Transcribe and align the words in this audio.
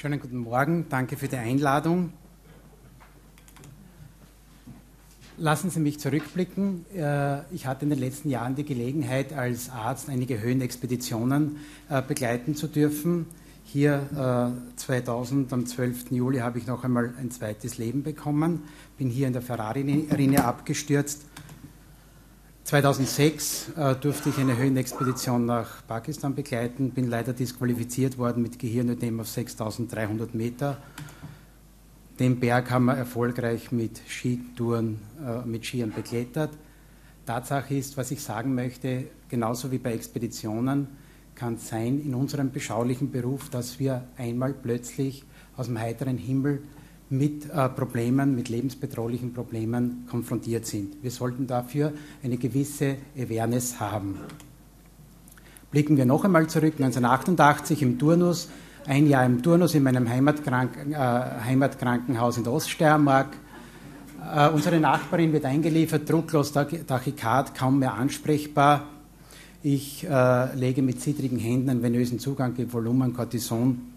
Schönen 0.00 0.18
guten 0.18 0.38
Morgen, 0.38 0.86
danke 0.88 1.18
für 1.18 1.28
die 1.28 1.36
Einladung. 1.36 2.14
Lassen 5.36 5.68
Sie 5.68 5.78
mich 5.78 6.00
zurückblicken. 6.00 6.86
Äh, 6.96 7.42
ich 7.54 7.66
hatte 7.66 7.84
in 7.84 7.90
den 7.90 7.98
letzten 7.98 8.30
Jahren 8.30 8.54
die 8.54 8.64
Gelegenheit, 8.64 9.34
als 9.34 9.68
Arzt 9.68 10.08
einige 10.08 10.40
Höhenexpeditionen 10.40 11.58
äh, 11.90 12.00
begleiten 12.00 12.54
zu 12.54 12.66
dürfen. 12.66 13.26
Hier 13.62 14.56
2000, 14.76 15.52
äh, 15.52 15.54
am 15.54 15.66
12. 15.66 16.12
Juli, 16.12 16.38
habe 16.38 16.56
ich 16.56 16.66
noch 16.66 16.82
einmal 16.82 17.12
ein 17.20 17.30
zweites 17.30 17.76
Leben 17.76 18.02
bekommen, 18.02 18.62
bin 18.96 19.10
hier 19.10 19.26
in 19.26 19.34
der 19.34 19.42
Ferrari-Rinne 19.42 20.46
abgestürzt 20.46 21.26
2006 22.70 23.72
äh, 23.76 23.96
durfte 23.96 24.28
ich 24.28 24.38
eine 24.38 24.56
Höhenexpedition 24.56 25.44
nach 25.44 25.84
Pakistan 25.88 26.36
begleiten, 26.36 26.92
bin 26.92 27.10
leider 27.10 27.32
disqualifiziert 27.32 28.16
worden 28.16 28.44
mit 28.44 28.60
Gehirnödem 28.60 29.18
auf 29.18 29.26
6300 29.26 30.36
Meter. 30.36 30.76
Den 32.20 32.38
Berg 32.38 32.70
haben 32.70 32.84
wir 32.84 32.94
erfolgreich 32.94 33.72
mit 33.72 34.00
Skitouren, 34.06 35.00
äh, 35.20 35.44
mit 35.44 35.66
Skiern 35.66 35.90
beklettert. 35.90 36.50
Tatsache 37.26 37.74
ist, 37.74 37.96
was 37.96 38.12
ich 38.12 38.22
sagen 38.22 38.54
möchte, 38.54 39.06
genauso 39.28 39.72
wie 39.72 39.78
bei 39.78 39.92
Expeditionen, 39.92 40.86
kann 41.34 41.54
es 41.54 41.66
sein 41.66 42.00
in 42.00 42.14
unserem 42.14 42.52
beschaulichen 42.52 43.10
Beruf, 43.10 43.50
dass 43.50 43.80
wir 43.80 44.04
einmal 44.16 44.54
plötzlich 44.54 45.24
aus 45.56 45.66
dem 45.66 45.80
heiteren 45.80 46.18
Himmel 46.18 46.62
mit 47.10 47.50
äh, 47.50 47.68
Problemen, 47.68 48.36
mit 48.36 48.48
lebensbedrohlichen 48.48 49.34
Problemen 49.34 50.06
konfrontiert 50.08 50.64
sind. 50.64 51.02
Wir 51.02 51.10
sollten 51.10 51.46
dafür 51.46 51.92
eine 52.22 52.36
gewisse 52.36 52.96
Awareness 53.18 53.80
haben. 53.80 54.16
Blicken 55.72 55.96
wir 55.96 56.04
noch 56.04 56.24
einmal 56.24 56.46
zurück, 56.46 56.74
1988 56.74 57.82
im 57.82 57.98
Turnus, 57.98 58.48
ein 58.86 59.08
Jahr 59.08 59.26
im 59.26 59.42
Turnus 59.42 59.74
in 59.74 59.82
meinem 59.82 60.08
Heimatkranken, 60.08 60.92
äh, 60.92 60.96
Heimatkrankenhaus 60.96 62.38
in 62.38 62.44
der 62.44 62.52
Oststeiermark. 62.52 63.36
Äh, 64.32 64.48
unsere 64.50 64.78
Nachbarin 64.78 65.32
wird 65.32 65.44
eingeliefert, 65.44 66.08
drucklos, 66.08 66.52
Tachykard, 66.52 67.56
kaum 67.56 67.80
mehr 67.80 67.94
ansprechbar. 67.94 68.86
Ich 69.64 70.06
äh, 70.08 70.54
lege 70.54 70.80
mit 70.80 71.00
zittrigen 71.00 71.38
Händen 71.38 71.70
einen 71.70 71.82
venösen 71.82 72.20
Zugang, 72.20 72.54
gebe 72.54 72.72
Volumen, 72.72 73.12
Cortison 73.12 73.89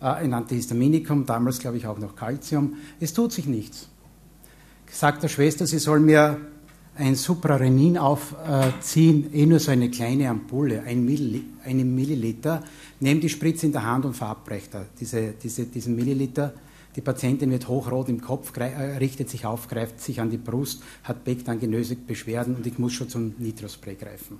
ein 0.00 0.34
Antihistaminikum, 0.34 1.26
damals 1.26 1.58
glaube 1.58 1.78
ich 1.78 1.86
auch 1.86 1.98
noch 1.98 2.14
Calcium. 2.16 2.74
Es 3.00 3.12
tut 3.12 3.32
sich 3.32 3.46
nichts. 3.46 3.88
Sagt 4.90 5.22
der 5.22 5.28
Schwester, 5.28 5.66
sie 5.66 5.78
soll 5.78 6.00
mir 6.00 6.38
ein 6.96 7.14
Suprarenin 7.14 7.98
aufziehen, 7.98 9.32
eh 9.32 9.46
nur 9.46 9.58
so 9.58 9.70
eine 9.70 9.90
kleine 9.90 10.30
Ampulle, 10.30 10.82
ein 10.82 11.04
Milliliter. 11.04 12.62
Nehmt 13.00 13.22
die 13.22 13.28
Spritze 13.28 13.66
in 13.66 13.72
der 13.72 13.84
Hand 13.84 14.04
und 14.04 14.14
verabreicht 14.14 14.70
diese, 14.98 15.34
diese, 15.42 15.66
diesen 15.66 15.96
Milliliter. 15.96 16.54
Die 16.94 17.02
Patientin 17.02 17.50
wird 17.50 17.68
hochrot 17.68 18.08
im 18.08 18.22
Kopf, 18.22 18.56
äh, 18.56 18.96
richtet 18.96 19.28
sich 19.28 19.44
auf, 19.44 19.68
greift 19.68 20.00
sich 20.00 20.18
an 20.18 20.30
die 20.30 20.38
Brust, 20.38 20.82
hat 21.02 21.24
Bektangenöse 21.24 21.94
Beschwerden 21.94 22.56
und 22.56 22.66
ich 22.66 22.78
muss 22.78 22.94
schon 22.94 23.10
zum 23.10 23.34
Nitrospray 23.38 23.96
greifen. 23.96 24.38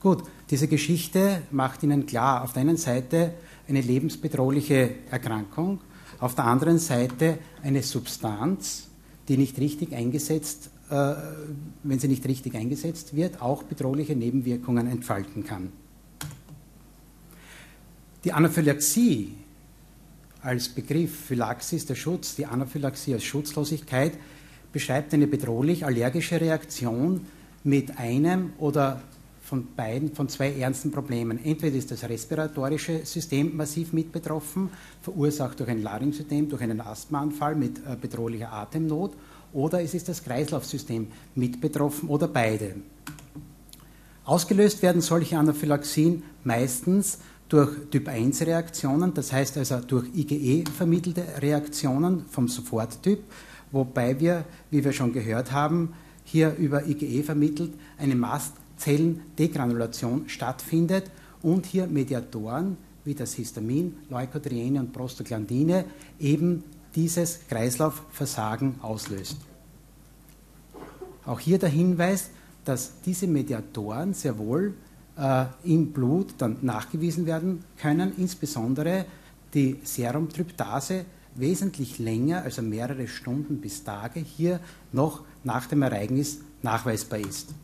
Gut, 0.00 0.24
diese 0.50 0.66
Geschichte 0.66 1.42
macht 1.52 1.84
Ihnen 1.84 2.04
klar, 2.04 2.42
auf 2.42 2.52
der 2.52 2.62
einen 2.62 2.76
Seite 2.76 3.34
eine 3.68 3.80
lebensbedrohliche 3.80 4.90
Erkrankung, 5.10 5.80
auf 6.18 6.34
der 6.34 6.44
anderen 6.44 6.78
Seite 6.78 7.38
eine 7.62 7.82
Substanz, 7.82 8.88
die 9.28 9.36
nicht 9.36 9.58
richtig 9.58 9.92
eingesetzt, 9.94 10.70
äh, 10.90 11.14
wenn 11.82 11.98
sie 11.98 12.08
nicht 12.08 12.26
richtig 12.26 12.54
eingesetzt 12.54 13.14
wird, 13.14 13.42
auch 13.42 13.64
bedrohliche 13.64 14.14
Nebenwirkungen 14.14 14.86
entfalten 14.86 15.44
kann. 15.44 15.72
Die 18.24 18.32
Anaphylaxie 18.32 19.34
als 20.42 20.68
Begriff, 20.68 21.26
Phylaxis, 21.26 21.86
der 21.86 21.96
Schutz, 21.96 22.36
die 22.36 22.46
Anaphylaxie 22.46 23.14
als 23.14 23.24
Schutzlosigkeit, 23.24 24.12
beschreibt 24.72 25.12
eine 25.12 25.26
bedrohlich 25.26 25.84
allergische 25.84 26.40
Reaktion 26.40 27.26
mit 27.64 27.98
einem 27.98 28.52
oder 28.58 29.02
von 29.46 29.68
beiden, 29.76 30.12
von 30.12 30.28
zwei 30.28 30.52
ernsten 30.52 30.90
Problemen. 30.90 31.42
Entweder 31.42 31.76
ist 31.76 31.92
das 31.92 32.02
respiratorische 32.08 33.06
System 33.06 33.56
massiv 33.56 33.92
mit 33.92 34.10
betroffen, 34.10 34.70
verursacht 35.02 35.60
durch 35.60 35.70
ein 35.70 35.82
Larynxödem, 35.82 36.48
durch 36.48 36.62
einen 36.62 36.80
Asthmaanfall 36.80 37.54
mit 37.54 37.78
äh, 37.78 37.96
bedrohlicher 38.00 38.52
Atemnot, 38.52 39.12
oder 39.52 39.80
es 39.80 39.94
ist 39.94 40.08
das 40.08 40.24
Kreislaufsystem 40.24 41.06
mit 41.36 41.60
betroffen 41.60 42.08
oder 42.08 42.26
beide. 42.26 42.74
Ausgelöst 44.24 44.82
werden 44.82 45.00
solche 45.00 45.38
Anaphylaxien 45.38 46.24
meistens 46.42 47.18
durch 47.48 47.70
Typ-1-Reaktionen, 47.92 49.14
das 49.14 49.32
heißt 49.32 49.56
also 49.58 49.78
durch 49.78 50.08
IgE 50.12 50.64
vermittelte 50.68 51.24
Reaktionen 51.40 52.24
vom 52.28 52.48
Soforttyp, 52.48 53.20
wobei 53.70 54.18
wir, 54.18 54.44
wie 54.72 54.84
wir 54.84 54.92
schon 54.92 55.12
gehört 55.12 55.52
haben, 55.52 55.92
hier 56.24 56.56
über 56.56 56.84
IgE 56.86 57.22
vermittelt 57.22 57.72
eine 57.98 58.16
Mast 58.16 58.54
Zellendegranulation 58.76 60.28
stattfindet 60.28 61.10
und 61.42 61.66
hier 61.66 61.86
Mediatoren 61.86 62.76
wie 63.04 63.14
das 63.14 63.34
Histamin, 63.34 63.96
Leukotriene 64.10 64.80
und 64.80 64.92
Prostaglandine 64.92 65.84
eben 66.18 66.64
dieses 66.94 67.40
Kreislaufversagen 67.48 68.80
auslöst. 68.82 69.38
Auch 71.24 71.40
hier 71.40 71.58
der 71.58 71.68
Hinweis, 71.68 72.30
dass 72.64 73.00
diese 73.04 73.26
Mediatoren 73.26 74.12
sehr 74.12 74.38
wohl 74.38 74.74
äh, 75.16 75.44
im 75.64 75.92
Blut 75.92 76.34
dann 76.38 76.58
nachgewiesen 76.62 77.26
werden 77.26 77.64
können, 77.76 78.12
insbesondere 78.16 79.06
die 79.54 79.78
Serumtryptase 79.84 81.04
wesentlich 81.36 81.98
länger, 81.98 82.42
also 82.42 82.62
mehrere 82.62 83.06
Stunden 83.06 83.60
bis 83.60 83.84
Tage, 83.84 84.20
hier 84.20 84.60
noch 84.92 85.22
nach 85.44 85.66
dem 85.66 85.82
Ereignis 85.82 86.40
nachweisbar 86.62 87.20
ist. 87.20 87.54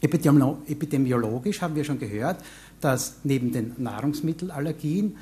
Epidemiologisch 0.00 1.62
haben 1.62 1.74
wir 1.74 1.84
schon 1.84 1.98
gehört, 1.98 2.42
dass 2.80 3.16
neben 3.24 3.52
den 3.52 3.72
Nahrungsmittelallergien 3.78 5.16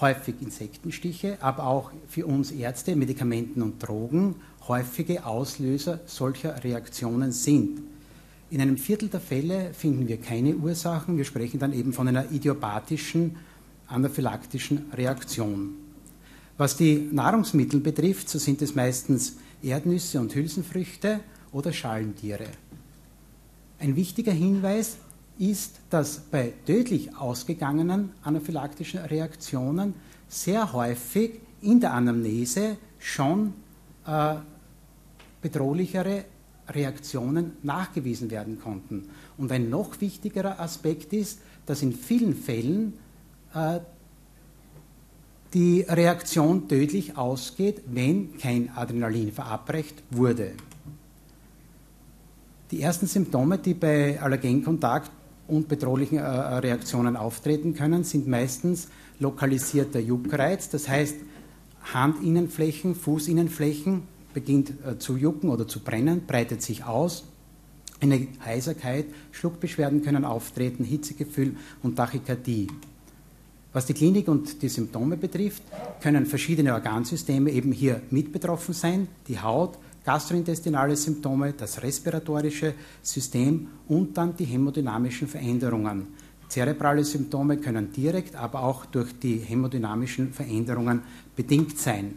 häufig 0.00 0.36
Insektenstiche, 0.40 1.38
aber 1.40 1.66
auch 1.66 1.90
für 2.08 2.26
uns 2.26 2.50
Ärzte, 2.50 2.96
Medikamenten 2.96 3.62
und 3.62 3.80
Drogen 3.86 4.36
häufige 4.68 5.24
Auslöser 5.26 6.00
solcher 6.06 6.62
Reaktionen 6.64 7.32
sind. 7.32 7.80
In 8.50 8.60
einem 8.60 8.76
Viertel 8.76 9.08
der 9.08 9.20
Fälle 9.20 9.72
finden 9.74 10.06
wir 10.08 10.18
keine 10.18 10.54
Ursachen. 10.54 11.16
Wir 11.16 11.24
sprechen 11.24 11.58
dann 11.58 11.72
eben 11.72 11.92
von 11.92 12.08
einer 12.08 12.30
idiopathischen, 12.30 13.36
anaphylaktischen 13.88 14.92
Reaktion. 14.92 15.74
Was 16.56 16.76
die 16.76 17.08
Nahrungsmittel 17.10 17.80
betrifft, 17.80 18.28
so 18.28 18.38
sind 18.38 18.62
es 18.62 18.74
meistens 18.74 19.36
Erdnüsse 19.62 20.20
und 20.20 20.34
Hülsenfrüchte 20.34 21.20
oder 21.52 21.72
Schalentiere. 21.72 22.46
Ein 23.84 23.96
wichtiger 23.96 24.32
Hinweis 24.32 24.96
ist, 25.38 25.78
dass 25.90 26.18
bei 26.18 26.54
tödlich 26.64 27.14
ausgegangenen 27.18 28.12
anaphylaktischen 28.22 29.00
Reaktionen 29.00 29.92
sehr 30.26 30.72
häufig 30.72 31.32
in 31.60 31.80
der 31.80 31.92
Anamnese 31.92 32.78
schon 32.98 33.52
äh, 34.06 34.36
bedrohlichere 35.42 36.24
Reaktionen 36.66 37.58
nachgewiesen 37.62 38.30
werden 38.30 38.58
konnten. 38.58 39.10
Und 39.36 39.52
ein 39.52 39.68
noch 39.68 40.00
wichtigerer 40.00 40.60
Aspekt 40.60 41.12
ist, 41.12 41.40
dass 41.66 41.82
in 41.82 41.92
vielen 41.92 42.34
Fällen 42.34 42.94
äh, 43.52 43.80
die 45.52 45.82
Reaktion 45.82 46.68
tödlich 46.68 47.18
ausgeht, 47.18 47.82
wenn 47.84 48.38
kein 48.38 48.70
Adrenalin 48.74 49.30
verabreicht 49.30 50.02
wurde. 50.10 50.52
Die 52.70 52.80
ersten 52.80 53.06
Symptome, 53.06 53.58
die 53.58 53.74
bei 53.74 54.20
Allergenkontakt 54.20 55.10
und 55.46 55.68
bedrohlichen 55.68 56.18
äh, 56.18 56.22
Reaktionen 56.22 57.16
auftreten 57.16 57.74
können, 57.74 58.04
sind 58.04 58.26
meistens 58.26 58.88
lokalisierter 59.18 60.00
Juckreiz, 60.00 60.70
das 60.70 60.88
heißt 60.88 61.16
Handinnenflächen, 61.92 62.94
Fußinnenflächen 62.94 64.02
beginnt 64.32 64.72
äh, 64.84 64.98
zu 64.98 65.16
jucken 65.16 65.50
oder 65.50 65.68
zu 65.68 65.80
brennen, 65.80 66.22
breitet 66.26 66.62
sich 66.62 66.84
aus. 66.84 67.24
Eine 68.00 68.26
Heiserkeit, 68.44 69.06
Schluckbeschwerden 69.30 70.02
können 70.02 70.24
auftreten, 70.24 70.84
Hitzegefühl 70.84 71.56
und 71.82 71.96
Tachykardie. 71.96 72.68
Was 73.72 73.86
die 73.86 73.94
Klinik 73.94 74.28
und 74.28 74.62
die 74.62 74.68
Symptome 74.68 75.16
betrifft, 75.16 75.62
können 76.00 76.26
verschiedene 76.26 76.74
Organsysteme 76.74 77.50
eben 77.50 77.72
hier 77.72 78.02
mit 78.10 78.32
betroffen 78.32 78.72
sein. 78.72 79.08
Die 79.28 79.40
Haut, 79.40 79.78
gastrointestinale 80.04 80.96
Symptome, 80.96 81.54
das 81.54 81.82
respiratorische 81.82 82.74
System 83.02 83.68
und 83.88 84.16
dann 84.16 84.36
die 84.36 84.44
hämodynamischen 84.44 85.28
Veränderungen. 85.28 86.08
Zerebrale 86.48 87.04
Symptome 87.04 87.56
können 87.56 87.92
direkt, 87.92 88.36
aber 88.36 88.62
auch 88.62 88.86
durch 88.86 89.18
die 89.18 89.38
hämodynamischen 89.38 90.32
Veränderungen 90.32 91.02
bedingt 91.34 91.78
sein. 91.78 92.14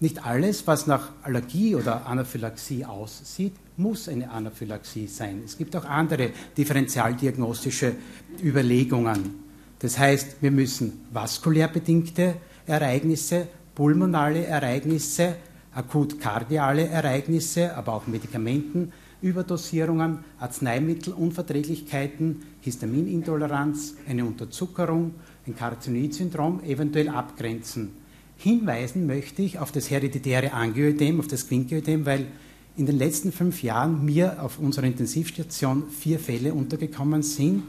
Nicht 0.00 0.26
alles, 0.26 0.66
was 0.66 0.88
nach 0.88 1.10
Allergie 1.22 1.76
oder 1.76 2.06
Anaphylaxie 2.06 2.84
aussieht, 2.84 3.52
muss 3.76 4.08
eine 4.08 4.30
Anaphylaxie 4.30 5.06
sein. 5.06 5.42
Es 5.44 5.56
gibt 5.56 5.76
auch 5.76 5.84
andere 5.84 6.30
differentialdiagnostische 6.56 7.94
Überlegungen. 8.42 9.42
Das 9.78 9.98
heißt, 9.98 10.36
wir 10.40 10.50
müssen 10.50 11.04
vaskulär 11.12 11.68
bedingte 11.68 12.34
Ereignisse, 12.66 13.46
pulmonale 13.74 14.44
Ereignisse, 14.44 15.36
akut 15.74 16.20
kardiale 16.20 16.86
Ereignisse, 16.86 17.76
aber 17.76 17.94
auch 17.94 18.06
Medikamenten, 18.06 18.92
Überdosierungen, 19.22 20.18
Arzneimittelunverträglichkeiten, 20.38 22.42
Histaminintoleranz, 22.60 23.94
eine 24.08 24.24
Unterzuckerung, 24.24 25.14
ein 25.46 25.56
Karzinoid-Syndrom 25.56 26.62
eventuell 26.64 27.08
abgrenzen. 27.08 27.90
Hinweisen 28.36 29.06
möchte 29.06 29.42
ich 29.42 29.60
auf 29.60 29.70
das 29.70 29.90
hereditäre 29.90 30.52
Angioödem, 30.52 31.20
auf 31.20 31.28
das 31.28 31.46
Quinkioödem, 31.48 32.04
weil 32.04 32.26
in 32.76 32.86
den 32.86 32.98
letzten 32.98 33.30
fünf 33.30 33.62
Jahren 33.62 34.04
mir 34.04 34.42
auf 34.42 34.58
unserer 34.58 34.86
Intensivstation 34.86 35.88
vier 35.90 36.18
Fälle 36.18 36.52
untergekommen 36.52 37.22
sind, 37.22 37.62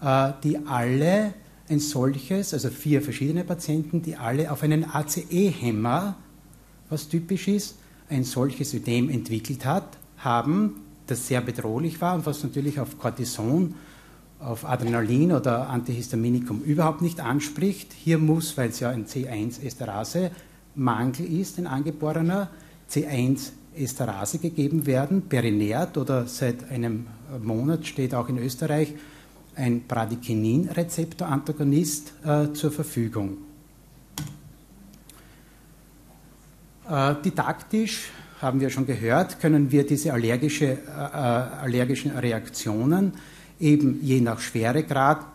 äh, 0.00 0.32
die 0.42 0.66
alle 0.66 1.34
ein 1.68 1.80
solches, 1.80 2.54
also 2.54 2.70
vier 2.70 3.02
verschiedene 3.02 3.44
Patienten, 3.44 4.02
die 4.02 4.16
alle 4.16 4.50
auf 4.50 4.62
einen 4.62 4.84
ACE-Hämmer, 4.84 6.16
was 6.90 7.08
typisch 7.08 7.48
ist, 7.48 7.76
ein 8.08 8.24
solches 8.24 8.74
Ödem 8.74 9.08
entwickelt 9.08 9.64
hat, 9.64 9.96
haben, 10.18 10.82
das 11.06 11.26
sehr 11.26 11.40
bedrohlich 11.40 11.98
war 12.00 12.14
und 12.14 12.26
was 12.26 12.42
natürlich 12.42 12.78
auf 12.78 12.98
Cortison, 12.98 13.74
auf 14.38 14.64
Adrenalin 14.64 15.32
oder 15.32 15.68
Antihistaminikum 15.68 16.62
überhaupt 16.62 17.02
nicht 17.02 17.20
anspricht. 17.20 17.92
Hier 17.92 18.18
muss, 18.18 18.56
weil 18.56 18.70
es 18.70 18.80
ja 18.80 18.88
ein 18.90 19.06
C1-Esterase-Mangel 19.06 21.26
ist, 21.26 21.58
ein 21.58 21.66
angeborener 21.66 22.48
C1-Esterase 22.90 24.38
gegeben 24.38 24.86
werden, 24.86 25.22
perinärt 25.22 25.98
oder 25.98 26.26
seit 26.26 26.70
einem 26.70 27.06
Monat 27.42 27.86
steht 27.86 28.14
auch 28.14 28.28
in 28.28 28.38
Österreich 28.38 28.94
ein 29.56 29.82
Bradykinin-Rezeptor-Antagonist 29.86 32.12
äh, 32.24 32.52
zur 32.52 32.72
Verfügung. 32.72 33.32
Äh, 33.32 33.36
didaktisch 37.24 38.10
haben 38.40 38.60
wir 38.60 38.70
schon 38.70 38.86
gehört, 38.86 39.40
können 39.40 39.70
wir 39.70 39.84
diese 39.84 40.12
allergische, 40.12 40.66
äh, 40.66 40.74
äh, 40.74 40.78
allergischen 40.78 42.12
Reaktionen 42.12 43.12
eben 43.58 44.00
je 44.02 44.20
nach 44.20 44.40
Schweregrad 44.40 45.26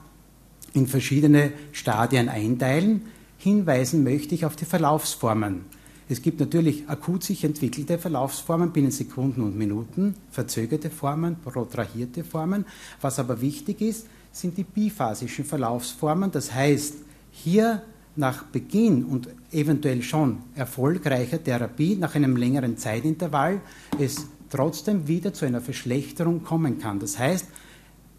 in 0.73 0.87
verschiedene 0.87 1.53
Stadien 1.71 2.29
einteilen. 2.29 3.03
Hinweisen 3.37 4.03
möchte 4.03 4.33
ich 4.33 4.45
auf 4.45 4.55
die 4.55 4.65
Verlaufsformen. 4.65 5.65
Es 6.09 6.21
gibt 6.21 6.39
natürlich 6.39 6.87
akut 6.87 7.23
sich 7.23 7.43
entwickelte 7.43 7.97
Verlaufsformen 7.97 8.71
binnen 8.71 8.91
Sekunden 8.91 9.41
und 9.41 9.57
Minuten, 9.57 10.15
verzögerte 10.31 10.89
Formen, 10.89 11.37
protrahierte 11.43 12.23
Formen. 12.23 12.65
Was 13.01 13.19
aber 13.19 13.41
wichtig 13.41 13.81
ist, 13.81 14.07
sind 14.31 14.57
die 14.57 14.63
biphasischen 14.63 15.45
Verlaufsformen. 15.45 16.31
Das 16.31 16.53
heißt, 16.53 16.95
hier 17.31 17.81
nach 18.15 18.43
Beginn 18.43 19.03
und 19.03 19.29
eventuell 19.51 20.01
schon 20.01 20.39
erfolgreicher 20.55 21.43
Therapie 21.43 21.95
nach 21.95 22.15
einem 22.15 22.35
längeren 22.35 22.77
Zeitintervall 22.77 23.61
es 23.99 24.27
trotzdem 24.49 25.07
wieder 25.07 25.33
zu 25.33 25.45
einer 25.45 25.61
Verschlechterung 25.61 26.43
kommen 26.43 26.79
kann. 26.79 26.99
Das 26.99 27.19
heißt, 27.19 27.47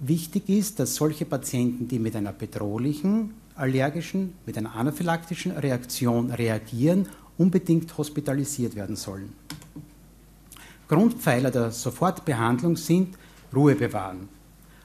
wichtig 0.01 0.49
ist, 0.49 0.79
dass 0.79 0.95
solche 0.95 1.25
Patienten, 1.25 1.89
die 1.89 1.99
mit 1.99 2.15
einer 2.15 2.33
bedrohlichen 2.33 3.31
allergischen, 3.57 4.35
mit 4.45 4.59
einer 4.59 4.75
anaphylaktischen 4.75 5.53
Reaktion 5.53 6.31
reagieren, 6.31 7.09
unbedingt 7.39 7.97
hospitalisiert 7.97 8.77
werden 8.77 8.97
sollen. 8.97 9.33
Grundpfeiler 10.89 11.51
der 11.51 11.73
Sofortbehandlung 11.73 12.77
sind 12.77 13.17
Ruhe 13.55 13.75
bewahren, 13.75 14.29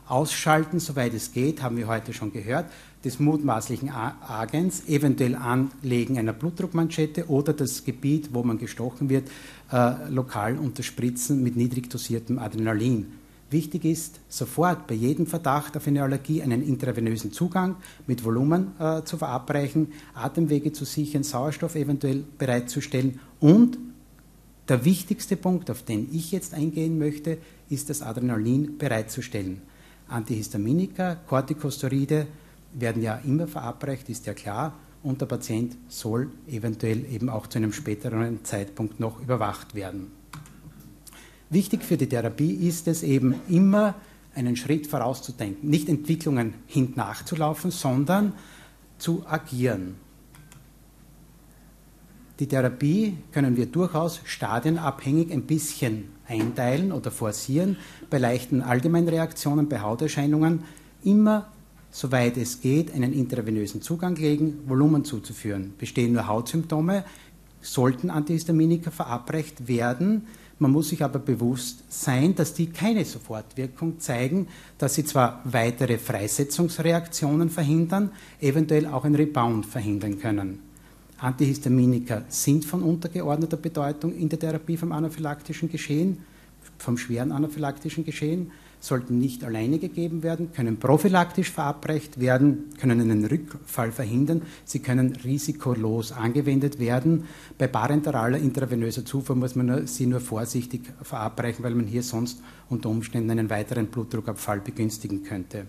ausschalten, 0.07 0.79
soweit 0.79 1.13
es 1.13 1.31
geht, 1.31 1.61
haben 1.61 1.77
wir 1.77 1.87
heute 1.87 2.13
schon 2.13 2.31
gehört, 2.31 2.65
des 3.03 3.19
mutmaßlichen 3.19 3.89
Agens, 3.89 4.87
eventuell 4.87 5.35
Anlegen 5.35 6.17
einer 6.17 6.33
Blutdruckmanschette 6.33 7.29
oder 7.29 7.53
das 7.53 7.83
Gebiet, 7.83 8.29
wo 8.33 8.43
man 8.43 8.57
gestochen 8.57 9.09
wird, 9.09 9.29
äh, 9.71 10.09
lokal 10.09 10.57
unterspritzen 10.57 11.41
mit 11.41 11.55
niedrig 11.55 11.89
dosiertem 11.89 12.37
Adrenalin. 12.37 13.07
Wichtig 13.49 13.83
ist, 13.83 14.19
sofort 14.29 14.87
bei 14.87 14.95
jedem 14.95 15.27
Verdacht 15.27 15.75
auf 15.75 15.85
eine 15.85 16.03
Allergie 16.03 16.41
einen 16.41 16.65
intravenösen 16.65 17.33
Zugang 17.33 17.75
mit 18.07 18.23
Volumen 18.23 18.71
äh, 18.79 19.03
zu 19.03 19.17
verabreichen, 19.17 19.89
Atemwege 20.13 20.71
zu 20.71 20.85
sichern, 20.85 21.23
Sauerstoff 21.23 21.75
eventuell 21.75 22.23
bereitzustellen 22.37 23.19
und 23.41 23.77
der 24.69 24.85
wichtigste 24.85 25.35
Punkt, 25.35 25.69
auf 25.69 25.83
den 25.83 26.07
ich 26.13 26.31
jetzt 26.31 26.53
eingehen 26.53 26.97
möchte, 26.97 27.39
ist 27.69 27.89
das 27.89 28.01
Adrenalin 28.01 28.77
bereitzustellen. 28.77 29.61
Antihistaminika, 30.07 31.15
Corticosteroide 31.27 32.27
werden 32.73 33.01
ja 33.01 33.19
immer 33.25 33.47
verabreicht, 33.47 34.09
ist 34.09 34.25
ja 34.25 34.33
klar, 34.33 34.73
und 35.03 35.19
der 35.19 35.25
Patient 35.25 35.77
soll 35.87 36.31
eventuell 36.47 37.05
eben 37.11 37.29
auch 37.29 37.47
zu 37.47 37.57
einem 37.57 37.73
späteren 37.73 38.43
Zeitpunkt 38.43 38.99
noch 38.99 39.19
überwacht 39.19 39.73
werden. 39.73 40.11
Wichtig 41.49 41.83
für 41.83 41.97
die 41.97 42.07
Therapie 42.07 42.53
ist 42.67 42.87
es 42.87 43.03
eben 43.03 43.35
immer, 43.49 43.95
einen 44.33 44.55
Schritt 44.55 44.87
vorauszudenken, 44.87 45.69
nicht 45.69 45.89
Entwicklungen 45.89 46.53
hinten 46.67 46.97
nachzulaufen, 46.97 47.71
sondern 47.71 48.33
zu 48.97 49.25
agieren. 49.27 49.95
Die 52.39 52.47
Therapie 52.47 53.17
können 53.31 53.57
wir 53.57 53.65
durchaus 53.65 54.21
stadienabhängig 54.23 55.31
ein 55.31 55.43
bisschen 55.43 56.09
einteilen 56.27 56.91
oder 56.91 57.11
forcieren. 57.11 57.77
Bei 58.09 58.17
leichten 58.17 58.61
Allgemeinreaktionen, 58.61 59.69
bei 59.69 59.81
Hauterscheinungen 59.81 60.63
immer, 61.03 61.51
soweit 61.91 62.37
es 62.37 62.61
geht, 62.61 62.93
einen 62.93 63.13
intravenösen 63.13 63.81
Zugang 63.81 64.15
legen, 64.15 64.59
Volumen 64.65 65.05
zuzuführen. 65.05 65.73
Bestehen 65.77 66.13
nur 66.13 66.27
Hautsymptome, 66.27 67.03
sollten 67.61 68.09
Antihistaminika 68.09 68.89
verabreicht 68.91 69.67
werden. 69.67 70.27
Man 70.57 70.71
muss 70.71 70.89
sich 70.89 71.03
aber 71.03 71.19
bewusst 71.19 71.83
sein, 71.89 72.35
dass 72.35 72.53
die 72.53 72.67
keine 72.67 73.03
Sofortwirkung 73.03 73.99
zeigen, 73.99 74.47
dass 74.77 74.95
sie 74.95 75.03
zwar 75.03 75.41
weitere 75.43 75.97
Freisetzungsreaktionen 75.97 77.49
verhindern, 77.49 78.11
eventuell 78.39 78.87
auch 78.87 79.03
ein 79.03 79.15
Rebound 79.15 79.65
verhindern 79.65 80.19
können. 80.19 80.59
Antihistaminika 81.17 82.23
sind 82.29 82.65
von 82.65 82.81
untergeordneter 82.81 83.57
Bedeutung 83.57 84.15
in 84.15 84.29
der 84.29 84.39
Therapie 84.39 84.77
vom 84.77 84.91
anaphylaktischen 84.91 85.69
Geschehen, 85.69 86.19
vom 86.77 86.97
schweren 86.97 87.31
anaphylaktischen 87.31 88.05
Geschehen 88.05 88.51
sollten 88.81 89.19
nicht 89.19 89.43
alleine 89.43 89.77
gegeben 89.79 90.23
werden, 90.23 90.51
können 90.53 90.77
prophylaktisch 90.77 91.51
verabreicht 91.51 92.19
werden, 92.19 92.71
können 92.79 92.99
einen 92.99 93.25
Rückfall 93.25 93.91
verhindern, 93.91 94.41
sie 94.65 94.79
können 94.79 95.15
risikolos 95.23 96.11
angewendet 96.11 96.79
werden. 96.79 97.25
Bei 97.57 97.67
parenteraler 97.67 98.39
intravenöser 98.39 99.05
Zufuhr 99.05 99.35
muss 99.35 99.55
man 99.55 99.85
sie 99.85 100.07
nur 100.07 100.19
vorsichtig 100.19 100.81
verabreichen, 101.03 101.63
weil 101.63 101.75
man 101.75 101.85
hier 101.85 102.03
sonst 102.03 102.41
unter 102.69 102.89
Umständen 102.89 103.31
einen 103.31 103.49
weiteren 103.51 103.87
Blutdruckabfall 103.87 104.59
begünstigen 104.59 105.23
könnte. 105.23 105.67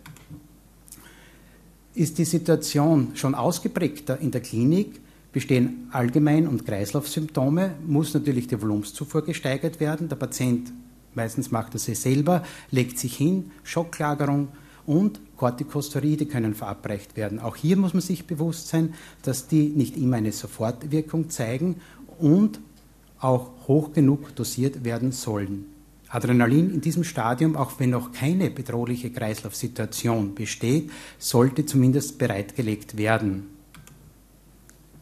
Ist 1.94 2.16
die 2.16 2.24
Situation 2.24 3.10
schon 3.14 3.34
ausgeprägter 3.34 4.18
in 4.18 4.30
der 4.30 4.40
Klinik, 4.40 5.00
bestehen 5.32 5.88
Allgemein- 5.92 6.48
und 6.48 6.64
Kreislaufsymptome, 6.64 7.74
muss 7.86 8.14
natürlich 8.14 8.46
die 8.46 8.60
Volumenszufuhr 8.60 9.22
gesteigert 9.22 9.80
werden. 9.80 10.08
Der 10.08 10.16
Patient 10.16 10.72
meistens 11.14 11.50
macht 11.50 11.74
er 11.74 11.80
sie 11.80 11.94
selber, 11.94 12.42
legt 12.70 12.98
sich 12.98 13.16
hin, 13.16 13.50
Schocklagerung 13.62 14.48
und 14.86 15.20
Corticosteroide 15.36 16.26
können 16.26 16.54
verabreicht 16.54 17.16
werden. 17.16 17.38
Auch 17.38 17.56
hier 17.56 17.76
muss 17.76 17.94
man 17.94 18.00
sich 18.00 18.26
bewusst 18.26 18.68
sein, 18.68 18.94
dass 19.22 19.48
die 19.48 19.68
nicht 19.68 19.96
immer 19.96 20.16
eine 20.16 20.32
Sofortwirkung 20.32 21.30
zeigen 21.30 21.76
und 22.18 22.60
auch 23.18 23.50
hoch 23.68 23.92
genug 23.92 24.34
dosiert 24.34 24.84
werden 24.84 25.12
sollen. 25.12 25.66
Adrenalin 26.08 26.74
in 26.74 26.80
diesem 26.80 27.04
Stadium, 27.04 27.56
auch 27.56 27.72
wenn 27.78 27.90
noch 27.90 28.12
keine 28.12 28.50
bedrohliche 28.50 29.10
Kreislaufsituation 29.10 30.34
besteht, 30.34 30.90
sollte 31.18 31.64
zumindest 31.64 32.18
bereitgelegt 32.18 32.98
werden. 32.98 33.46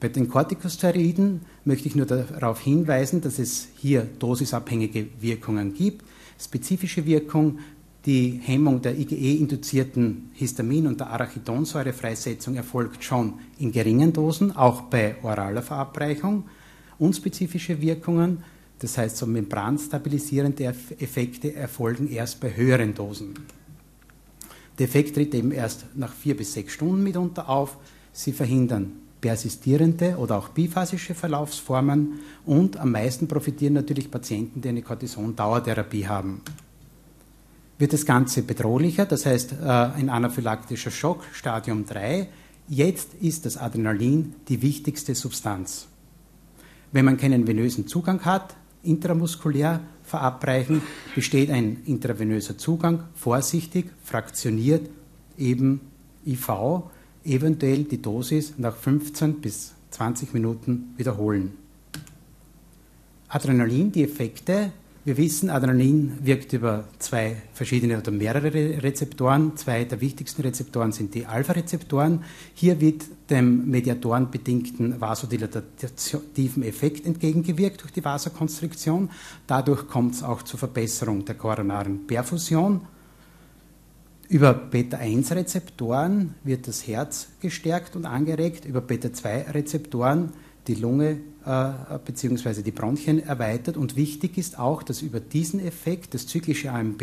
Bei 0.01 0.09
den 0.09 0.29
Corticosteroiden 0.29 1.43
möchte 1.67 1.87
ich 1.87 1.95
nur 1.95 2.07
darauf 2.07 2.61
hinweisen, 2.61 3.21
dass 3.21 3.39
es 3.39 3.69
hier 3.77 4.09
dosisabhängige 4.19 5.09
Wirkungen 5.21 5.75
gibt. 5.75 6.07
Spezifische 6.39 7.05
Wirkung, 7.05 7.59
die 8.07 8.41
Hemmung 8.43 8.81
der 8.81 8.99
IgE-induzierten 8.99 10.31
Histamin- 10.33 10.87
und 10.87 11.01
der 11.01 11.11
Arachidonsäurefreisetzung 11.11 12.55
erfolgt 12.55 13.05
schon 13.05 13.35
in 13.59 13.73
geringen 13.73 14.11
Dosen, 14.15 14.57
auch 14.57 14.83
bei 14.83 15.17
oraler 15.23 15.61
Verabreichung. 15.61 16.45
Unspezifische 16.99 17.83
Wirkungen, 17.83 18.43
das 18.79 18.97
heißt 18.97 19.19
so 19.19 19.27
membranstabilisierende 19.27 20.65
Effekte, 20.99 21.55
erfolgen 21.55 22.11
erst 22.11 22.41
bei 22.41 22.57
höheren 22.57 22.95
Dosen. 22.95 23.35
Der 24.79 24.87
Effekt 24.87 25.15
tritt 25.15 25.35
eben 25.35 25.53
erst 25.53 25.85
nach 25.95 26.15
vier 26.15 26.35
bis 26.35 26.55
sechs 26.55 26.73
Stunden 26.73 27.03
mitunter 27.03 27.51
auf. 27.51 27.77
Sie 28.15 28.33
verhindern 28.33 28.93
persistierende 29.21 30.17
oder 30.17 30.39
auch 30.39 30.49
biphasische 30.49 31.15
Verlaufsformen 31.15 32.21
und 32.47 32.79
am 32.79 32.93
meisten 32.93 33.29
profitieren 33.29 33.75
natürlich 33.75 34.11
Patienten, 34.11 34.61
die 34.61 34.69
eine 34.69 34.83
Cortison-Dauertherapie 34.83 36.07
haben. 36.07 36.43
wird 37.81 37.95
das 37.95 38.05
Ganze 38.05 38.43
bedrohlicher, 38.43 39.07
das 39.07 39.25
heißt 39.25 39.53
äh, 39.53 39.65
ein 39.65 40.11
anaphylaktischer 40.11 40.91
Schock, 40.91 41.25
Stadium 41.33 41.87
3. 41.87 42.29
Jetzt 42.69 43.15
ist 43.15 43.47
das 43.47 43.57
Adrenalin 43.57 44.35
die 44.49 44.61
wichtigste 44.61 45.15
Substanz. 45.15 45.89
Wenn 46.93 47.07
man 47.07 47.17
keinen 47.17 47.47
venösen 47.47 47.87
Zugang 47.87 48.21
hat, 48.27 48.55
intramuskulär 48.83 49.81
verabreichen, 50.03 50.83
besteht 51.15 51.51
ein 51.51 51.79
intravenöser 51.87 52.59
Zugang, 52.59 53.05
vorsichtig, 53.15 53.87
fraktioniert, 54.03 54.91
eben 55.39 55.81
IV, 56.27 56.51
eventuell 57.25 57.85
die 57.85 58.01
Dosis 58.01 58.55
nach 58.59 58.77
15 58.77 59.41
bis 59.41 59.73
20 59.91 60.35
Minuten 60.35 60.95
wiederholen. 60.97 61.53
Adrenalin, 63.29 63.93
die 63.93 64.05
Effekte. 64.05 64.73
Wir 65.03 65.17
wissen, 65.17 65.49
Adrenalin 65.49 66.19
wirkt 66.23 66.53
über 66.53 66.85
zwei 66.99 67.37
verschiedene 67.55 67.97
oder 67.97 68.11
mehrere 68.11 68.83
Rezeptoren. 68.83 69.57
Zwei 69.57 69.85
der 69.85 70.01
wichtigsten 70.03 70.43
Rezeptoren 70.43 70.93
sind 70.93 71.15
die 71.15 71.25
Alpha-Rezeptoren. 71.25 72.23
Hier 72.55 72.81
wird 72.81 73.05
dem 73.31 73.71
mediatorenbedingten 73.71 75.01
vasodilativen 75.01 76.63
Effekt 76.63 77.07
entgegengewirkt 77.07 77.83
durch 77.83 77.93
die 77.93 78.05
Vasokonstriktion. 78.05 79.11
Dadurch 79.47 79.89
kommt 79.89 80.17
es 80.17 80.23
auch 80.23 80.43
zur 80.43 80.59
Verbesserung 80.59 81.25
der 81.25 81.37
koronaren 81.37 82.07
Perfusion. 82.07 82.83
Über 84.31 84.55
Beta-1-Rezeptoren 84.55 86.37
wird 86.45 86.69
das 86.69 86.87
Herz 86.87 87.31
gestärkt 87.41 87.97
und 87.97 88.07
angeregt. 88.07 88.65
Über 88.65 88.81
Beta-2-Rezeptoren 88.81 90.33
die 90.69 90.77
Lunge 90.77 91.19
äh, 91.45 91.99
bzw. 92.05 92.63
die 92.63 92.71
Bronchien 92.71 93.19
erweitert. 93.19 93.77
Und 93.77 93.97
wichtig 93.97 94.39
ist 94.39 94.57
auch, 94.57 94.85
dass 94.85 95.03
über 95.03 95.19
diesen 95.19 95.59
Effekt, 95.59 96.15
das 96.15 96.29
zyklische 96.29 96.71
AMB, 96.71 97.03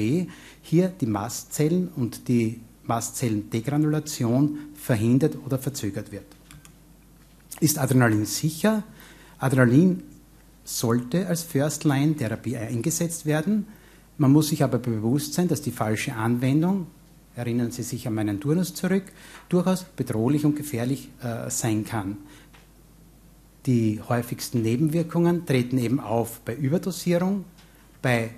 hier 0.62 0.88
die 0.88 1.06
Mastzellen 1.06 1.90
und 1.94 2.30
die 2.30 2.62
Mastzellendegranulation 2.86 4.60
verhindert 4.76 5.38
oder 5.46 5.60
verzögert 5.60 6.14
wird. 6.14 6.28
Ist 7.60 7.78
Adrenalin 7.78 8.26
sicher? 8.26 8.84
Adrenalin 9.38 10.02
sollte 10.64 11.28
als 11.28 11.44
First-Line-Therapie 11.44 12.56
eingesetzt 12.56 13.26
werden. 13.26 13.68
Man 14.18 14.32
muss 14.32 14.48
sich 14.48 14.64
aber 14.64 14.78
bewusst 14.78 15.34
sein, 15.34 15.50
dass 15.50 15.62
die 15.62 15.72
falsche 15.72 16.16
Anwendung, 16.16 16.88
erinnern 17.38 17.72
Sie 17.72 17.84
sich 17.84 18.08
an 18.08 18.16
meinen 18.16 18.40
Turnus 18.40 18.74
zurück, 18.74 19.04
durchaus 19.48 19.84
bedrohlich 19.84 20.44
und 20.46 20.56
gefährlich 20.56 21.10
äh, 21.22 21.50
sein 21.50 21.86
kann. 21.86 22.18
Die 23.66 24.02
häufigsten 24.08 24.62
Nebenwirkungen 24.62 25.46
treten 25.46 25.78
eben 25.78 26.00
auf 26.00 26.40
bei 26.42 26.56
Überdosierung, 26.56 27.46
bei 28.02 28.32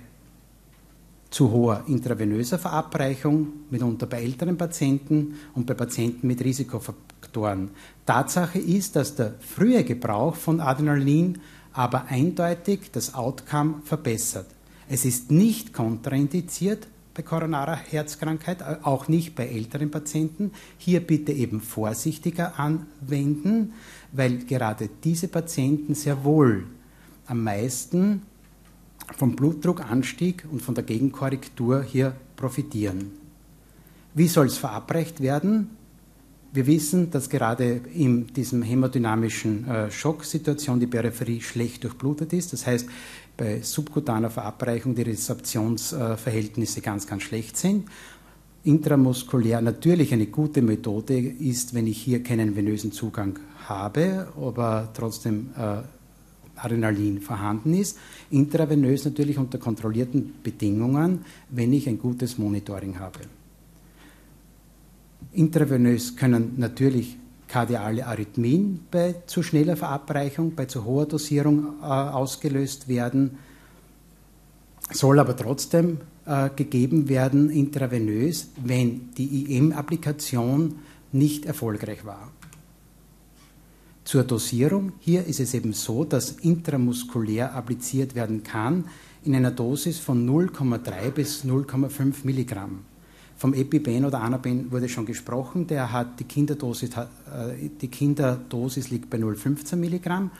zu 1.30 1.52
hoher 1.52 1.84
intravenöser 1.86 2.58
Verabreichung, 2.58 3.52
mitunter 3.70 4.06
bei 4.06 4.22
älteren 4.22 4.56
Patienten 4.56 5.36
und 5.54 5.66
bei 5.66 5.74
Patienten 5.74 6.26
mit 6.26 6.44
Risikofaktoren. 6.44 7.70
Tatsache 8.04 8.58
ist, 8.58 8.96
dass 8.96 9.14
der 9.14 9.34
frühe 9.38 9.84
Gebrauch 9.84 10.34
von 10.34 10.60
Adrenalin 10.60 11.38
aber 11.72 12.06
eindeutig 12.06 12.90
das 12.90 13.14
Outcome 13.14 13.82
verbessert. 13.84 14.46
Es 14.88 15.04
ist 15.04 15.30
nicht 15.30 15.72
kontraindiziert 15.72 16.88
bei 17.14 17.22
koronarer 17.22 17.76
Herzkrankheit, 17.76 18.62
auch 18.84 19.08
nicht 19.08 19.34
bei 19.34 19.46
älteren 19.46 19.90
Patienten. 19.90 20.52
Hier 20.78 21.00
bitte 21.00 21.32
eben 21.32 21.60
vorsichtiger 21.60 22.58
anwenden 22.58 23.72
weil 24.12 24.38
gerade 24.38 24.88
diese 25.04 25.28
Patienten 25.28 25.94
sehr 25.94 26.24
wohl 26.24 26.66
am 27.26 27.44
meisten 27.44 28.22
vom 29.16 29.36
Blutdruckanstieg 29.36 30.44
und 30.50 30.62
von 30.62 30.74
der 30.74 30.84
Gegenkorrektur 30.84 31.82
hier 31.82 32.14
profitieren. 32.36 33.12
Wie 34.14 34.28
soll 34.28 34.46
es 34.46 34.58
verabreicht 34.58 35.20
werden? 35.20 35.76
Wir 36.52 36.66
wissen, 36.66 37.12
dass 37.12 37.30
gerade 37.30 37.80
in 37.94 38.26
diesem 38.26 38.62
hämodynamischen 38.62 39.68
äh, 39.68 39.90
Schocksituation 39.90 40.80
die 40.80 40.88
Peripherie 40.88 41.40
schlecht 41.40 41.84
durchblutet 41.84 42.32
ist. 42.32 42.52
Das 42.52 42.66
heißt, 42.66 42.88
bei 43.40 43.62
subkutaner 43.62 44.28
Verabreichung 44.28 44.94
die 44.94 45.00
Rezeptionsverhältnisse 45.00 46.82
ganz, 46.82 47.06
ganz 47.06 47.22
schlecht 47.22 47.56
sind. 47.56 47.86
Intramuskulär 48.64 49.62
natürlich 49.62 50.12
eine 50.12 50.26
gute 50.26 50.60
Methode 50.60 51.18
ist, 51.18 51.72
wenn 51.72 51.86
ich 51.86 52.02
hier 52.02 52.22
keinen 52.22 52.54
venösen 52.54 52.92
Zugang 52.92 53.38
habe, 53.66 54.30
aber 54.36 54.90
trotzdem 54.92 55.48
äh, 55.56 55.78
Adrenalin 56.54 57.22
vorhanden 57.22 57.72
ist. 57.72 57.96
Intravenös 58.30 59.06
natürlich 59.06 59.38
unter 59.38 59.56
kontrollierten 59.56 60.34
Bedingungen, 60.42 61.24
wenn 61.48 61.72
ich 61.72 61.88
ein 61.88 61.98
gutes 61.98 62.36
Monitoring 62.36 62.98
habe. 62.98 63.20
Intravenös 65.32 66.14
können 66.14 66.56
natürlich 66.58 67.16
kardiale 67.50 68.06
Arrhythmien 68.06 68.86
bei 68.90 69.16
zu 69.26 69.42
schneller 69.42 69.76
Verabreichung, 69.76 70.54
bei 70.54 70.66
zu 70.66 70.84
hoher 70.84 71.06
Dosierung 71.06 71.80
äh, 71.82 71.84
ausgelöst 71.84 72.88
werden, 72.88 73.38
soll 74.92 75.18
aber 75.18 75.36
trotzdem 75.36 75.98
äh, 76.26 76.48
gegeben 76.54 77.08
werden 77.08 77.50
intravenös, 77.50 78.50
wenn 78.62 79.12
die 79.14 79.56
IM-Applikation 79.56 80.76
nicht 81.12 81.44
erfolgreich 81.44 82.04
war. 82.04 82.30
Zur 84.04 84.24
Dosierung. 84.24 84.92
Hier 85.00 85.26
ist 85.26 85.40
es 85.40 85.54
eben 85.54 85.72
so, 85.72 86.04
dass 86.04 86.30
intramuskulär 86.30 87.54
appliziert 87.54 88.14
werden 88.14 88.42
kann 88.42 88.84
in 89.24 89.34
einer 89.34 89.50
Dosis 89.50 89.98
von 89.98 90.26
0,3 90.28 91.10
bis 91.10 91.44
0,5 91.44 92.14
Milligramm. 92.24 92.80
Vom 93.40 93.54
Epipen 93.54 94.04
oder 94.04 94.20
Anapen 94.20 94.70
wurde 94.70 94.86
schon 94.88 95.06
gesprochen. 95.06 95.66
Der 95.66 95.90
hat 95.90 96.20
die 96.20 96.24
Kinderdosis, 96.24 96.90
äh, 96.90 97.70
die 97.80 97.88
Kinderdosis 97.88 98.90
liegt 98.90 99.08
bei 99.08 99.16
0,15 99.16 99.76
Milligramm. 99.76 100.30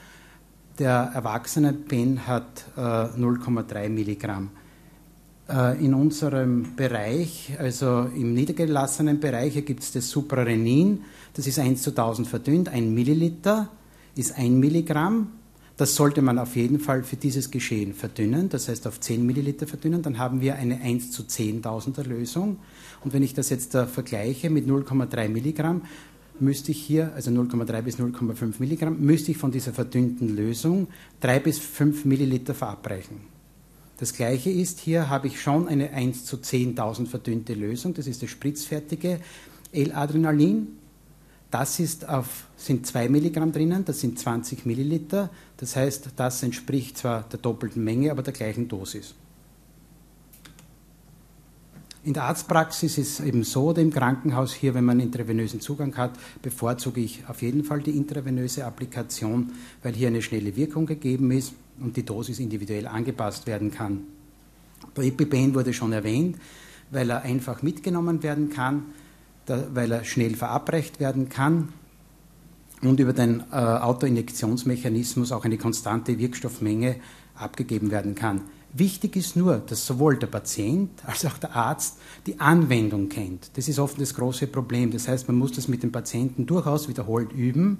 Der 0.77 1.11
erwachsene 1.13 1.73
Pen 1.73 2.27
hat 2.27 2.63
0,3 2.77 3.73
äh, 3.73 3.89
Milligramm. 3.89 4.51
Äh, 5.49 5.83
in 5.83 5.95
unserem 5.95 6.75
Bereich, 6.75 7.53
also 7.57 8.07
im 8.15 8.35
niedergelassenen 8.35 9.19
Bereich, 9.19 9.65
gibt 9.65 9.81
es 9.81 9.91
das 9.91 10.09
Suprarenin 10.09 11.01
das 11.33 11.47
ist 11.47 11.59
1 11.59 11.81
zu 11.81 11.91
1000 11.91 12.27
verdünnt. 12.27 12.69
Ein 12.69 12.93
Milliliter 12.93 13.69
ist 14.15 14.37
ein 14.37 14.59
Milligramm. 14.59 15.31
Das 15.81 15.95
sollte 15.95 16.21
man 16.21 16.37
auf 16.37 16.55
jeden 16.55 16.79
Fall 16.79 17.01
für 17.01 17.15
dieses 17.15 17.49
Geschehen 17.49 17.95
verdünnen, 17.95 18.49
das 18.49 18.67
heißt 18.67 18.85
auf 18.85 18.99
10 18.99 19.25
Milliliter 19.25 19.65
verdünnen. 19.65 20.03
Dann 20.03 20.19
haben 20.19 20.39
wir 20.39 20.53
eine 20.53 20.79
1 20.79 21.09
zu 21.09 21.23
10.000er 21.23 22.03
Lösung. 22.03 22.57
Und 23.03 23.13
wenn 23.13 23.23
ich 23.23 23.33
das 23.33 23.49
jetzt 23.49 23.73
da 23.73 23.87
vergleiche 23.87 24.51
mit 24.51 24.67
0,3 24.67 25.27
Milligramm, 25.29 25.81
müsste 26.39 26.69
ich 26.69 26.79
hier, 26.79 27.11
also 27.15 27.31
0,3 27.31 27.81
bis 27.81 27.97
0,5 27.97 28.59
Milligramm, 28.59 28.99
müsste 28.99 29.31
ich 29.31 29.39
von 29.39 29.51
dieser 29.51 29.73
verdünnten 29.73 30.35
Lösung 30.35 30.87
3 31.21 31.39
bis 31.39 31.57
5 31.57 32.05
Milliliter 32.05 32.53
verabreichen. 32.53 33.17
Das 33.97 34.13
gleiche 34.13 34.51
ist, 34.51 34.81
hier 34.81 35.09
habe 35.09 35.25
ich 35.25 35.41
schon 35.41 35.67
eine 35.67 35.93
1 35.93 36.25
zu 36.25 36.35
10.000 36.35 37.07
verdünnte 37.07 37.55
Lösung, 37.55 37.95
das 37.95 38.05
ist 38.05 38.21
das 38.21 38.29
spritzfertige 38.29 39.19
L-Adrenalin. 39.71 40.67
Das 41.51 41.81
ist 41.81 42.07
auf, 42.07 42.47
sind 42.55 42.87
2 42.87 43.09
Milligramm 43.09 43.51
drinnen, 43.51 43.83
das 43.83 43.99
sind 43.99 44.17
20 44.17 44.65
Milliliter. 44.65 45.29
Das 45.57 45.75
heißt, 45.75 46.11
das 46.15 46.41
entspricht 46.43 46.97
zwar 46.97 47.23
der 47.23 47.39
doppelten 47.39 47.83
Menge, 47.83 48.09
aber 48.09 48.23
der 48.23 48.31
gleichen 48.31 48.69
Dosis. 48.69 49.13
In 52.03 52.13
der 52.13 52.23
Arztpraxis 52.23 52.97
ist 52.97 53.19
es 53.19 53.25
eben 53.25 53.43
so, 53.43 53.71
im 53.73 53.91
Krankenhaus 53.91 54.53
hier, 54.53 54.73
wenn 54.73 54.85
man 54.85 54.99
intravenösen 54.99 55.59
Zugang 55.59 55.95
hat, 55.97 56.17
bevorzuge 56.41 57.01
ich 57.01 57.23
auf 57.27 57.41
jeden 57.43 57.63
Fall 57.63 57.81
die 57.81 57.95
intravenöse 57.95 58.65
Applikation, 58.65 59.51
weil 59.83 59.93
hier 59.93 60.07
eine 60.07 60.21
schnelle 60.21 60.55
Wirkung 60.55 60.87
gegeben 60.87 61.29
ist 61.31 61.53
und 61.79 61.97
die 61.97 62.05
Dosis 62.05 62.39
individuell 62.39 62.87
angepasst 62.87 63.45
werden 63.45 63.69
kann. 63.69 64.05
Der 64.95 65.03
EpiPen 65.03 65.53
wurde 65.53 65.73
schon 65.73 65.91
erwähnt, 65.91 66.37
weil 66.89 67.09
er 67.11 67.21
einfach 67.21 67.61
mitgenommen 67.61 68.23
werden 68.23 68.49
kann 68.49 68.85
weil 69.47 69.91
er 69.91 70.03
schnell 70.03 70.35
verabreicht 70.35 70.99
werden 70.99 71.29
kann 71.29 71.69
und 72.81 72.99
über 72.99 73.13
den 73.13 73.43
äh, 73.51 73.55
Autoinjektionsmechanismus 73.55 75.31
auch 75.31 75.45
eine 75.45 75.57
konstante 75.57 76.17
Wirkstoffmenge 76.17 76.95
abgegeben 77.35 77.91
werden 77.91 78.15
kann. 78.15 78.41
Wichtig 78.73 79.17
ist 79.17 79.35
nur, 79.35 79.57
dass 79.57 79.85
sowohl 79.85 80.17
der 80.17 80.27
Patient 80.27 80.89
als 81.05 81.25
auch 81.25 81.37
der 81.37 81.55
Arzt 81.55 81.97
die 82.25 82.39
Anwendung 82.39 83.09
kennt. 83.09 83.51
Das 83.55 83.67
ist 83.67 83.79
oft 83.79 83.99
das 83.99 84.13
große 84.13 84.47
Problem. 84.47 84.91
Das 84.91 85.09
heißt, 85.09 85.27
man 85.27 85.37
muss 85.37 85.51
das 85.51 85.67
mit 85.67 85.83
dem 85.83 85.91
Patienten 85.91 86.45
durchaus 86.45 86.87
wiederholt 86.87 87.33
üben, 87.33 87.79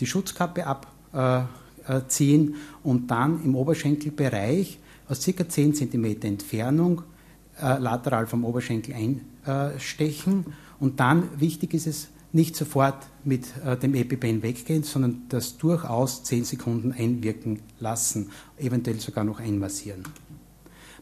die 0.00 0.06
Schutzkappe 0.06 0.64
abziehen 1.12 2.54
äh, 2.54 2.56
und 2.82 3.10
dann 3.10 3.44
im 3.44 3.54
Oberschenkelbereich 3.54 4.78
aus 5.08 5.24
ca. 5.26 5.46
10 5.46 5.74
cm 5.74 6.22
Entfernung 6.22 7.02
äh, 7.60 7.78
lateral 7.78 8.26
vom 8.26 8.44
Oberschenkel 8.44 8.94
einstechen 8.94 10.46
und 10.80 11.00
dann, 11.00 11.28
wichtig 11.40 11.74
ist 11.74 11.86
es, 11.86 12.08
nicht 12.32 12.56
sofort 12.56 13.06
mit 13.22 13.46
äh, 13.64 13.76
dem 13.76 13.94
EpiPen 13.94 14.42
weggehen, 14.42 14.82
sondern 14.82 15.22
das 15.28 15.56
durchaus 15.56 16.24
10 16.24 16.44
Sekunden 16.44 16.92
einwirken 16.92 17.60
lassen, 17.78 18.30
eventuell 18.58 18.98
sogar 18.98 19.22
noch 19.22 19.38
einmassieren. 19.38 20.02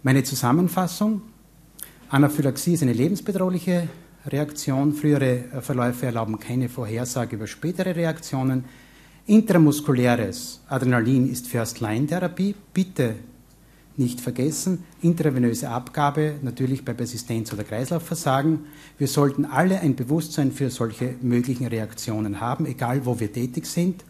Meine 0.03 0.25
Zusammenfassung. 0.25 1.23
Anaphylaxie 2.11 2.75
ist 2.75 2.83
eine 2.83 2.93
lebensbedrohliche 2.93 3.89
Reaktion. 4.27 4.93
Frühere 4.93 5.63
Verläufe 5.63 6.05
erlauben 6.05 6.39
keine 6.39 6.69
Vorhersage 6.69 7.37
über 7.37 7.47
spätere 7.47 7.97
Reaktionen. 7.97 8.65
Intramuskuläres 9.25 10.61
Adrenalin 10.69 11.31
ist 11.31 11.47
First-Line-Therapie. 11.47 12.55
Bitte 12.75 13.15
nicht 13.97 14.21
vergessen, 14.21 14.85
intravenöse 15.03 15.69
Abgabe 15.69 16.35
natürlich 16.43 16.85
bei 16.85 16.95
Persistenz 16.95 17.53
oder 17.53 17.65
Kreislaufversagen. 17.65 18.61
Wir 18.99 19.09
sollten 19.09 19.45
alle 19.45 19.81
ein 19.81 19.97
Bewusstsein 19.97 20.53
für 20.53 20.71
solche 20.71 21.15
möglichen 21.21 21.67
Reaktionen 21.67 22.41
haben, 22.41 22.67
egal 22.67 23.05
wo 23.05 23.21
wir 23.21 23.33
tätig 23.33 23.67
sind. 23.67 24.05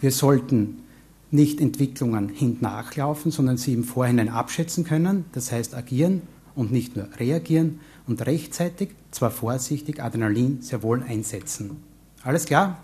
Wir 0.00 0.10
sollten 0.10 0.82
nicht 1.30 1.60
Entwicklungen 1.60 2.28
hintnachlaufen, 2.28 3.30
sondern 3.30 3.56
sie 3.56 3.72
im 3.72 3.84
Vorhinein 3.84 4.28
abschätzen 4.28 4.84
können, 4.84 5.24
das 5.32 5.50
heißt 5.50 5.74
agieren 5.74 6.22
und 6.54 6.70
nicht 6.70 6.96
nur 6.96 7.08
reagieren 7.18 7.80
und 8.06 8.26
rechtzeitig, 8.26 8.90
zwar 9.10 9.30
vorsichtig, 9.30 10.02
Adrenalin 10.02 10.60
sehr 10.60 10.82
wohl 10.82 11.02
einsetzen. 11.02 11.82
Alles 12.22 12.44
klar? 12.44 12.82